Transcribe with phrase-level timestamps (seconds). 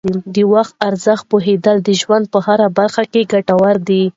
[0.35, 4.03] د وخت ارزښت پوهیدل د ژوند په هره برخه کې ګټور دي.